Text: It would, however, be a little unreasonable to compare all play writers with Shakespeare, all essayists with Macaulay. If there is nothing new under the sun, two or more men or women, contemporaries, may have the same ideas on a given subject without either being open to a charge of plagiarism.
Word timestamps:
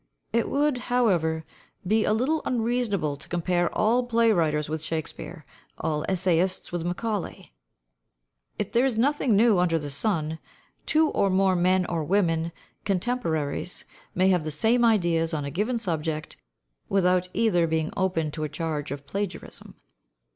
It 0.33 0.49
would, 0.49 0.79
however, 0.89 1.45
be 1.85 2.05
a 2.05 2.11
little 2.11 2.41
unreasonable 2.43 3.15
to 3.17 3.27
compare 3.29 3.69
all 3.77 4.01
play 4.01 4.31
writers 4.31 4.67
with 4.67 4.81
Shakespeare, 4.81 5.45
all 5.77 6.03
essayists 6.09 6.71
with 6.71 6.83
Macaulay. 6.83 7.53
If 8.57 8.71
there 8.71 8.83
is 8.83 8.97
nothing 8.97 9.35
new 9.35 9.59
under 9.59 9.77
the 9.77 9.91
sun, 9.91 10.39
two 10.87 11.09
or 11.11 11.29
more 11.29 11.55
men 11.55 11.85
or 11.85 12.03
women, 12.03 12.51
contemporaries, 12.83 13.85
may 14.15 14.29
have 14.29 14.43
the 14.43 14.49
same 14.49 14.83
ideas 14.83 15.35
on 15.35 15.45
a 15.45 15.51
given 15.51 15.77
subject 15.77 16.35
without 16.89 17.29
either 17.35 17.67
being 17.67 17.93
open 17.95 18.31
to 18.31 18.43
a 18.43 18.49
charge 18.49 18.89
of 18.89 19.05
plagiarism. 19.05 19.75